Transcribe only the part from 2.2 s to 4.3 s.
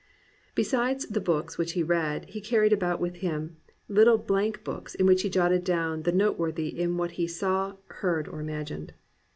he carried about with him little